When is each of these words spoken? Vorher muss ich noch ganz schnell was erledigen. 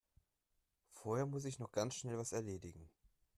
Vorher 0.89 1.27
muss 1.27 1.45
ich 1.45 1.59
noch 1.59 1.71
ganz 1.71 1.93
schnell 1.93 2.17
was 2.17 2.31
erledigen. 2.31 2.89